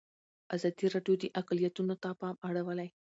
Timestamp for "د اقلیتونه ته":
1.19-2.09